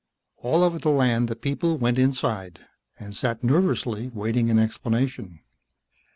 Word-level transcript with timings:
All 0.37 0.63
over 0.63 0.79
the 0.79 0.89
land 0.89 1.27
the 1.27 1.35
people 1.35 1.77
went 1.77 1.99
inside 1.99 2.65
and 2.97 3.15
sat 3.15 3.43
nervously 3.43 4.07
waiting 4.11 4.49
an 4.49 4.57
explanation. 4.57 5.41